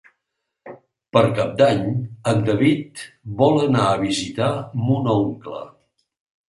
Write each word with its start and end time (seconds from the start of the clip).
Per 1.17 1.23
Cap 1.39 1.51
d'Any 1.59 1.83
en 2.33 2.41
David 2.49 3.05
vol 3.43 3.63
anar 3.69 3.87
a 3.93 4.01
visitar 4.09 4.53
mon 4.89 5.17
oncle. 5.19 5.65